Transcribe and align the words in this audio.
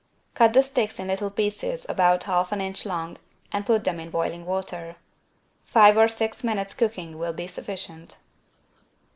Cut 0.33 0.53
the 0.53 0.63
sticks 0.63 0.97
in 0.97 1.05
little 1.09 1.29
pieces 1.29 1.85
about 1.87 2.23
half 2.23 2.51
an 2.51 2.59
inch 2.59 2.87
long 2.87 3.19
and 3.51 3.67
put 3.67 3.83
them 3.83 3.99
in 3.99 4.09
boiling 4.09 4.47
water. 4.47 4.95
Five 5.63 5.95
or 5.95 6.07
six 6.07 6.43
minutes' 6.43 6.73
cooking 6.73 7.19
will 7.19 7.33
be 7.33 7.45
sufficient. 7.45 8.17